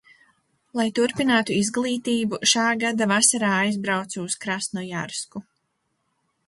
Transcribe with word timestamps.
Lai 0.79 0.85
turpinātu 0.99 1.53
izglītību, 1.57 2.39
šā 2.53 2.65
gada 2.85 3.09
vasarā 3.13 3.53
aizbraucu 3.67 4.27
uz 4.29 4.39
Krasnojarsku. 4.47 5.49